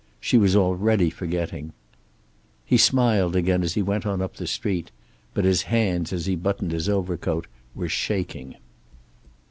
She 0.19 0.39
was 0.39 0.55
already 0.55 1.11
forgetting. 1.11 1.73
He 2.65 2.75
smiled 2.75 3.35
again 3.35 3.61
as 3.61 3.75
he 3.75 3.83
went 3.83 4.03
on 4.03 4.19
up 4.19 4.37
the 4.37 4.47
street, 4.47 4.89
but 5.35 5.45
his 5.45 5.61
hands 5.69 6.11
as 6.11 6.25
he 6.25 6.35
buttoned 6.35 6.71
his 6.71 6.89
overcoat 6.89 7.45
were 7.75 7.87
shaking. 7.87 8.55